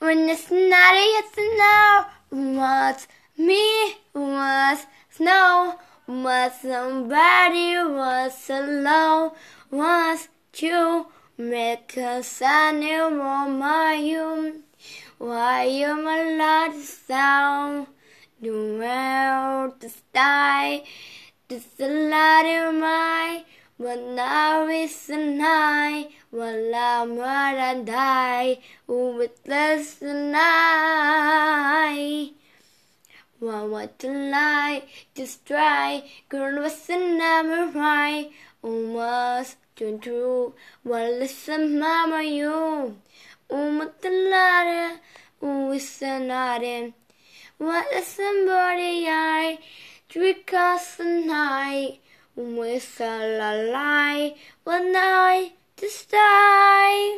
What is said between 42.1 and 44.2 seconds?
you. What the